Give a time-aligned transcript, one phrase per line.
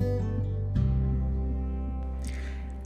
[0.00, 0.33] thank you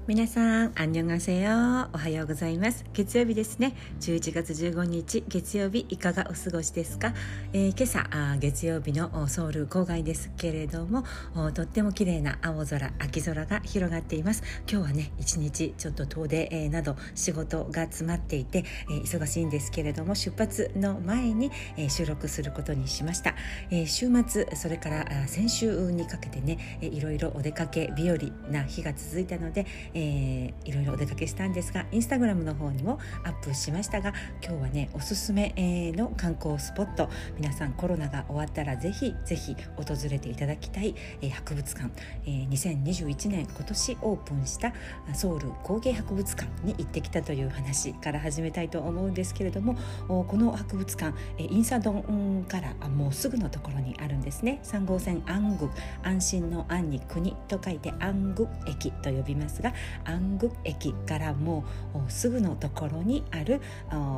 [0.08, 1.50] 皆さん、アンニョンガセヨ
[1.92, 2.86] おはようございます。
[2.94, 3.76] 月曜日ですね。
[4.00, 7.12] 11月15日、月曜日、いかがお過ごしですか、
[7.52, 11.04] えー、今朝、月曜日のソウル郊外ですけれども、
[11.52, 14.42] とっても綺麗な青空、秋空が広がっています。
[14.66, 23.34] 今日はね、一日ちょっと遠出、えー、など仕事が詰まっていて、えー、忙しいんですけれども、出発の前に、え、収録することにしました。
[23.70, 28.16] え、週末、それから先週にかけてね、いろいろお出かけ日和
[28.50, 29.66] な日が続いたので、
[29.98, 35.52] えー、いろいろお出かけしたんですがインスタグラムの方にもアップしましたが今日はねおすすめ
[35.96, 41.90] の観光スポット皆さんコロナが終わったらぜひぜひ訪れていただきたい、えー、博物館、
[42.26, 44.72] えー、2021年今年オープンした
[45.14, 54.60] ソウル工芸博物館に行ってきたという話から始めたいと思うんですけれどもこの博物館、えー、インサドンからもうすぐのところにあるんですね。
[54.62, 55.68] 3号線安具
[56.04, 59.72] 安心の安に国と書いて安具駅と呼びますが
[60.04, 63.60] アング駅からもうすぐのところにある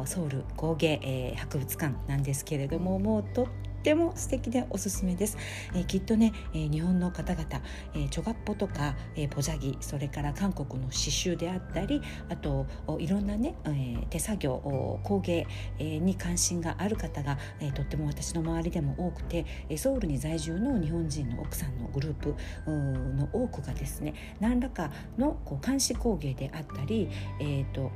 [0.06, 5.36] ソウル工芸、博物館なんですけれどももうとってっても素敵でおすすめです、
[5.74, 7.46] えー、きっとね、えー、日本の方々、
[7.94, 12.66] えー、チョガッポとか、えー、ポジャギそれから韓国の刺繍であったりあと
[12.98, 15.46] いろんなね、えー、手作業工芸、
[15.78, 22.34] えー、に関心がある方が、えー、とっても私の周りでも多くてソウルに在住の日本人の奥さんのグループ
[22.66, 27.08] の多くがですね何らかのこう監視工芸であったり、
[27.40, 27.90] えーと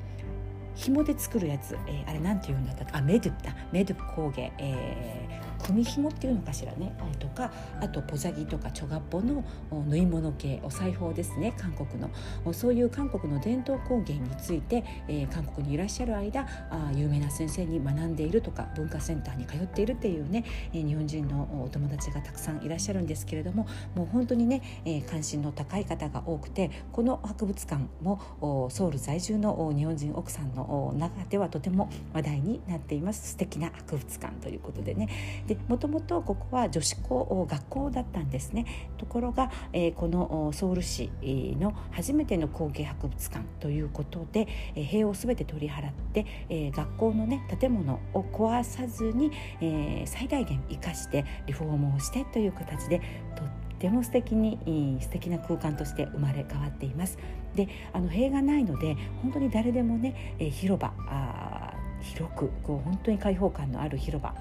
[0.75, 3.55] 紐で作るやつ、えー、あれなんて言うんだったかあメドゥだ。
[3.73, 6.97] メドゥ工芸、えー、組紐っていうのかしらね。
[7.19, 10.61] とかあとポザギとかチョガッポの縫い物系。
[10.63, 11.55] お裁縫ですね。
[11.57, 12.11] 韓国の。
[12.53, 30.64] そういう韓国の伝統工芸について、えー、韓国にいらっしゃる間あ有名な先生に学んでいるとか文化センターに通っているっていうね、えー、日本人のお友達がたくさんいらっしゃるんですけれどももう本当にね、えー、関心の高い方が多くてこの博物館もソウル在住の日本人奥さんの
[30.97, 33.31] 中ではとても話題になっています。
[33.33, 35.09] 素敵な博物館ということでね。
[35.47, 38.67] でもともとここは女子校学校だったんですね。
[38.99, 41.11] ところが、えー、このソウル市
[41.59, 49.31] の初めての工芸博物館ということで、えー、塀を全て取り払って、えー、学校のね建物を壊さずに、
[49.61, 53.01] えー、最大限生かしてリフォームをしてという形で
[53.37, 53.49] とっ
[53.85, 57.19] ても素敵に素敵な空間として生まれ変わっています。
[57.55, 64.35] であの塀がないので本当に誰でもね、え、広場あ広くこう本当に開放感のある広場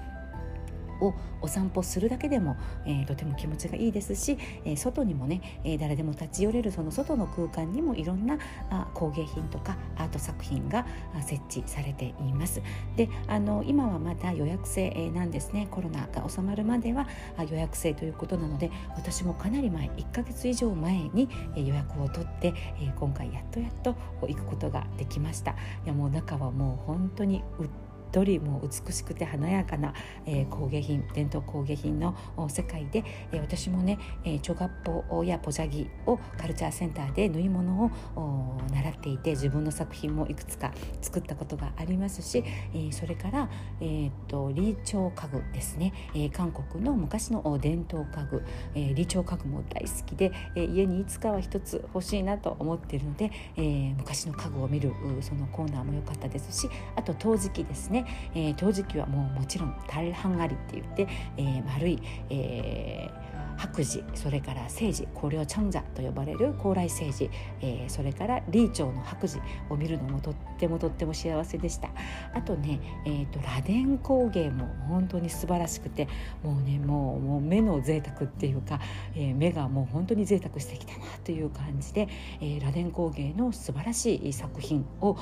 [1.06, 2.56] をお散歩するだけでも、
[2.86, 8.38] えー、とても気持ちがいいですし、えー、外にもね、えー、誰でも立ち寄れるその外の空間にもいろんな
[8.70, 10.86] あ工芸品とかアート作品が
[11.22, 12.62] 設置されています。
[12.96, 17.06] であの今はまだ予約制なんですねコロナが収まるまでは
[17.50, 22.54] 予約制ということなので私もかなり前1ヶ月以上前に予約を取って
[22.98, 25.52] 今回やっとやっと行くことができました。
[25.52, 25.54] い
[25.86, 27.68] やもう中はもう本当にう
[28.14, 29.92] っとりも美しくて華やかな、
[30.24, 32.16] えー、工芸品伝統工芸品の
[32.48, 33.02] 世界で、
[33.32, 43.48] えー、私もね、えー、チョガポやポジャギをカルチャーセンターで縫い物を習っていて自分の作品もいくつか作ったことがありますし、えー、それから、
[43.80, 48.44] えーと、リーチョウ家具ですね、えー、韓国の昔の伝統家具、
[48.76, 58.03] えー、リーチョウ家具も大好きで、えー、家にいつかは一つ欲しいなと思っているので、えー、昔の家具を見るそのコーナーも良かったですしあと陶磁器ですね。
[58.34, 61.98] えー、陶磁器はもうもちろんタルハンガリって言って、えー、丸い、
[62.30, 63.23] えー
[63.56, 71.88] 白磁それから青磁高陵長者と呼ばれる高麗青磁、えー、それから李朝の白磁を見るのもとってもとっても幸せでした。
[72.32, 76.08] あとね、えーと、螺鈿工芸も本当に素晴らしくて
[76.42, 78.80] もうねもうもう目の贅沢っていうか、
[79.14, 82.08] えー、目がもう本当に贅沢してきたなという感じで、
[82.40, 85.16] えー、螺鈿工芸の素晴らしい作品を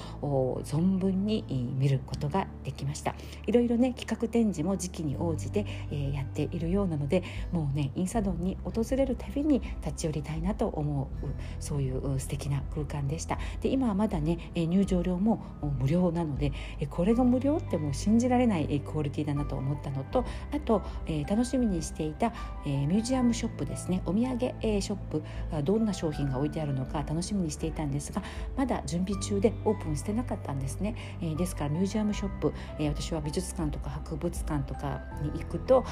[0.64, 1.44] 存分に
[1.78, 3.14] 見ることができました。
[3.46, 7.22] いろいろね企画展示も時期に応じて、えー、やっているようなので
[7.52, 11.26] もうねインサドンに訪れるたびに立ち寄りたいなと思う
[11.60, 13.38] そういう素敵な空間でした。
[13.60, 15.42] で今はまだね入場料も
[15.80, 16.52] 無料なので
[16.90, 20.82] これが無料ってもう信じられないクオリティだなと思ったのとあと、
[21.28, 22.32] 楽しみにしていた、
[22.64, 24.02] ミュージアムショップですね。
[24.06, 25.22] お土産、ショップ
[25.62, 28.22] どんな商品が置いてあるのか楽しみにしていたんですが
[28.56, 30.94] まだ準備中でオープンしてなかったんですね、
[31.38, 35.84] ですからミュージアムショップ、私は美術館とか博物館とかに行くと、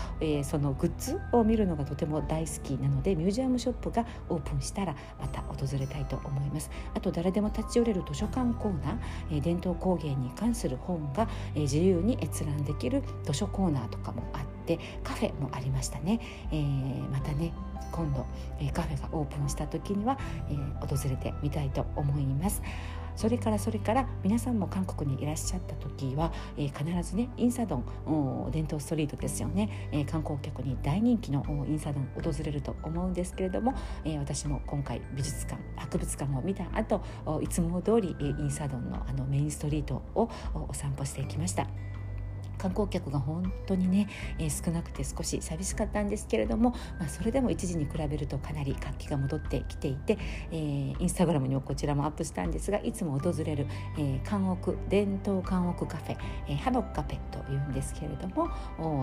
[0.43, 16.21] そのグッズを見るのがとても大好きなのでミュージアムショップがオープンしたらまた訪れたいと思いますあと誰でも立ち寄れる図書館コーナー、え、伝統工芸に関する本が、え、自由に閲覧できる図書コーナーとかもあってカフェもありましたね、
[16.53, 17.53] えー、またね
[17.93, 18.25] 今度、
[18.61, 20.19] え、カフェがオープンした時には、
[20.49, 20.55] え、
[20.87, 22.63] 訪れてみたいと思います。
[23.21, 33.75] それからそれから皆さんも韓国にいらっしゃった時は、えー、必ずねインサドン伝統ストリートですよね、えー、観光客に大人気のインサドン訪れると思うんですけれども、
[34.07, 37.03] えー、私も今回美術館博物館を見た後
[37.43, 41.90] いつも通りインサドンのあのメインストリートをお散歩していきました。
[42.61, 44.09] 観光客が本当にね、
[44.39, 50.19] えー、少なくて少し寂しかったんですけれども、まあ、それでも一時に比べるとかなり活気が戻ってきていて、
[50.51, 53.67] えー、インスタグラムにもこちらもアップしたんですがいつも訪れる、
[53.97, 56.17] えー、韓国伝統韓国カフェ、
[56.49, 58.51] えー、ハノッカフェというんですけれども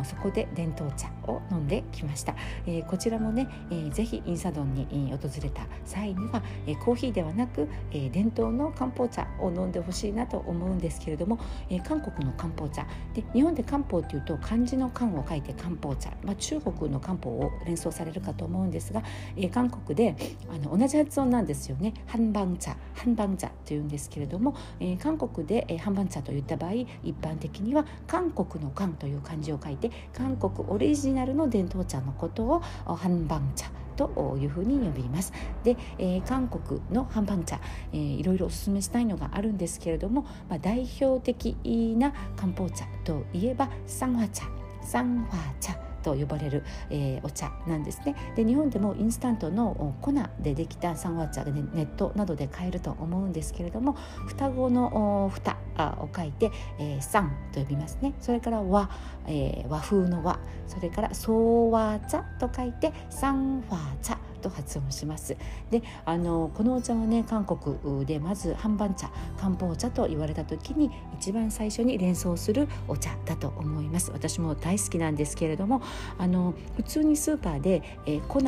[0.03, 11.39] そこで伝統茶を飲んできました、えー、こちらもね、えー、ぜひインサドンに訪れた際には、えー、コーヒーではなく、えー、伝統の漢方茶を飲んでほしいなと思うんですけれども、
[11.69, 19.03] えー、韓国の漢方茶で日本本で漢方というと漢字の漢を書いて漢方茶、まあ、中国の漢方を連想されるかと思うんですが、
[19.35, 20.15] えー、韓国で
[20.49, 21.93] あの同じ発音なんですよね。
[22.07, 26.87] 半番茶半番茶というんですけれども、えー、韓国で、えー、半番茶といった場合一
[27.19, 35.33] 般的には韓国の漢という漢字を書いて韓国オリジナルの伝統茶のことを半番茶というふうに呼びます。
[35.63, 37.59] で、えー、韓国のハンバン茶、
[37.91, 41.55] えー、いろいろおすすめしたいのがあるんですけれども、まあ、代表的
[41.97, 44.43] な漢方茶といえばサンファ茶
[44.81, 48.15] サンファ茶と呼ばれる、えー、お茶なんですね。
[48.35, 53.93] で日本でもインスタントの粉でできた三和茶が、ね、ネットなどで買えると思うんですけれども
[54.27, 55.57] 双子の蓋
[55.99, 58.13] を書いて、えー、三と呼びますね。
[58.19, 58.89] それから和、
[59.27, 65.35] えー、和風の和それから総和茶と書いて三和茶と発音します。
[65.69, 74.11] であのこのお茶はね韓国でまず半番茶漢方茶と言われた時に一番最初に連想するお茶だと思います。
[74.11, 75.81] 私も大好きなんですけれども
[76.17, 78.41] あの普通にスーパーで、えー、粉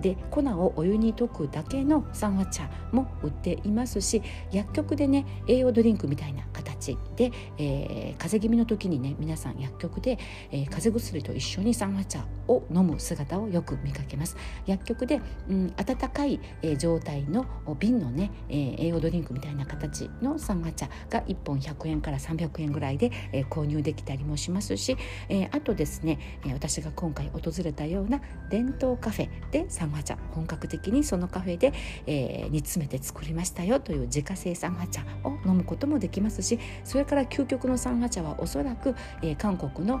[0.00, 10.18] で粉をお湯に溶くだけの三和茶も売っていますし薬局でね栄養ドリンクみたいな形で、えー、風邪気味の時にね皆さん薬局で、
[10.50, 14.36] えー、風邪薬と一緒に三和茶を飲む姿をよく見かけます。
[14.66, 17.46] 薬局で、うん、温かい、えー、状態の
[17.78, 24.96] 瓶のね、えー、栄養ドリンクみたいな形の三和茶が1本100円から300円ぐらいで、えー、購入できたりもしますし、
[25.28, 28.20] えー、あとですね、えー、私が今回訪れたような
[28.50, 31.72] 伝統カフェで三和茶本格的にそのカフェで、
[32.06, 39.98] えー、煮詰めて作りましたよという自家製三和茶を飲むこともできますしそれから究極の三和茶はおそらく、えー、韓国の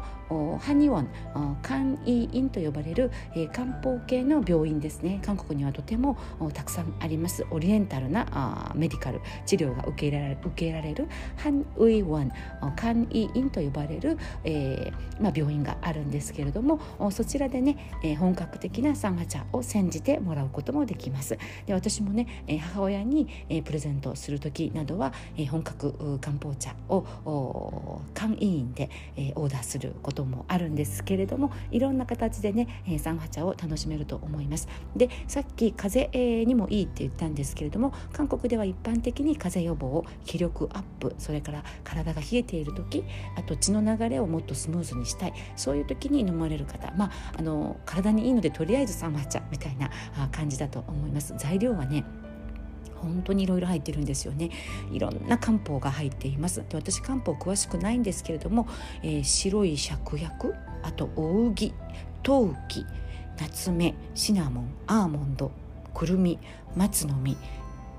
[0.58, 5.20] ハニウォンカンイ院と呼ばれる、えー、漢方系の病院ですね。
[5.24, 6.16] 韓国にはとても
[6.54, 7.44] たくさんあります。
[7.50, 12.32] オリエンタルなあメディカル治療が受け入れられ受けられるハンウイワン
[12.76, 16.80] カンイ院と呼ばれる、えーまあ、病院があるんですけれども
[17.10, 21.38] そちらでね、えー、本格的な三和茶を煎じてもらうこともできます。
[21.66, 34.68] で私もね、えー、母親に、えー、プレゼントする時などは、えー、本格漢方茶を簡易院で、えー、オーダーすることもあるんですけれどもいろんな形でね、えー、三和茶を楽しめると思います。
[34.96, 43.04] でさっき風邪にもいいって言ったんですけれども韓国では一般的に風邪予防気力アップそれから体が冷えている時
[43.36, 49.90] あと血の流れをもっとスムーズにしたいそういう時に飲まれる方まああの体にいいのでとりあえず三和茶みたいな
[50.30, 51.34] 感じだと思います。
[51.38, 52.04] 材料はね
[53.02, 54.50] 本当にいろいろ入ってるんですよね。
[54.92, 56.64] いろんな漢方が入っています。
[56.68, 58.66] で私漢方詳しくないんですけれども、
[59.02, 61.74] えー、白い芍薬あと大麦
[62.28, 62.84] 陶器
[63.38, 65.50] 夏目シナモンアーモンド
[65.94, 66.38] くるみ
[66.76, 67.38] 松の実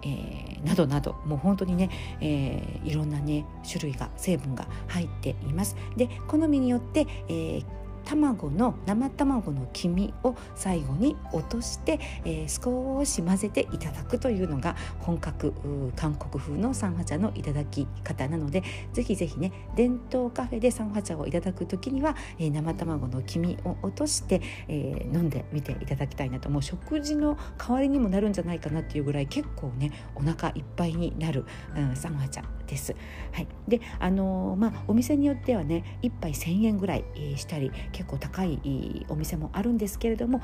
[0.04, 1.90] えー、などなどもう本当にね、
[2.22, 5.76] えー、いろんなね種類が成分が入っています。
[5.98, 7.66] で好みによって、えー、
[8.06, 15.54] 卵の生卵の黄身を最後に落として、えー、少し混ぜていただくというのが本格
[15.96, 18.64] 韓国風の三和茶のいただき方なので
[18.94, 26.50] ぜひぜひね伝統カフェで三和茶をいただく時には、えー、生卵の黄身を落として、えー、飲んでみていただきたいなと。
[26.50, 32.96] もう食事の代わりにもなるんじゃないかなっていうぐらい結構ねお腹いっぱいになる、うん、三和茶です。
[33.32, 37.04] はい、であのー、まあお店によってはね1杯1,000円ぐらい、
[37.36, 40.42] したり結構高いお店もあるんですけれども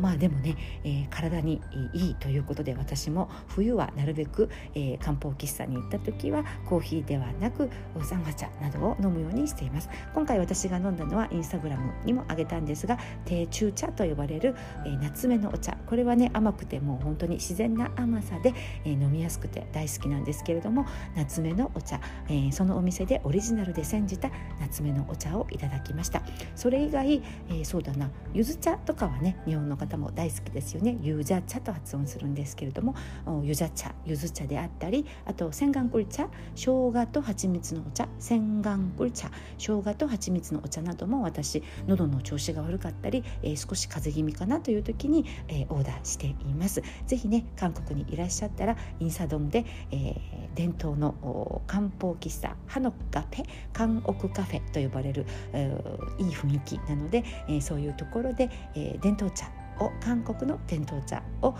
[0.00, 1.60] まあでもね、えー、体に
[1.92, 7.70] いいということで私も冬はなるべく、えー、漢方喫茶に行った時はコーヒーではなく
[8.02, 9.88] 三和茶などを飲むようにしています。
[10.14, 14.54] 今回私が飲んだのはインスタグラムにもあげたんですが低中茶と呼ばれる、
[14.84, 15.76] えー、夏目のお茶。
[15.86, 18.54] これはね甘くてもう本当に自然な甘さで、
[18.84, 24.30] えー、飲みやすくて大好きなんですけれども夏目ののお茶、えー、そのお店でオリジナルで煎じた
[24.60, 26.22] 夏目のお茶をいただきました。
[26.54, 30.96] それ以外、えー、そうだなゆず茶とかはね日本の方も大好きですよね。
[31.00, 32.94] ゆず茶と発音するんですけれども
[33.42, 46.82] ゆず茶ゆず茶であったりあと千願 kul 茶生姜と蜂蜜のお茶千願 kul 茶生姜と蜂蜜のお茶なども私喉の調子が悪かったり、えー、少し風邪気味かなという時に、えー、オーダーしています。
[47.06, 50.16] ぜひね韓国にいらっしゃったらインサドンで、えー、
[50.54, 61.55] 伝統の漢方喫茶ハノカフェ韓奥カフェと呼ばれる、えー、いい雰囲気なので、えー、そういうところで、えー、伝統茶を韓国の伝統茶を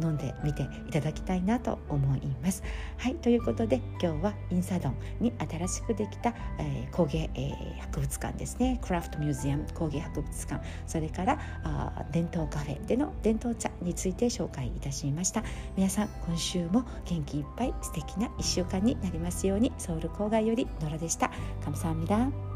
[0.00, 2.62] 飲んでみていただきたいなと思います。
[2.96, 15.42] はいということで今日はインサドンに新しくできた、えー、工芸、えー、博物館ですねクラフトミュージアム工芸博物館それからあ伝統カフェでの伝統茶について紹介いたしました
[15.76, 21.30] 皆さん今週も元気いっぱい素敵な1週間になりますようにソウル郊外よりノラでした。
[21.64, 22.47] 감사합니다